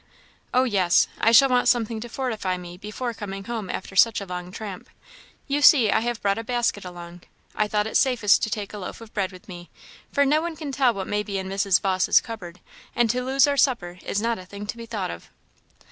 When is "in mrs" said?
11.37-11.79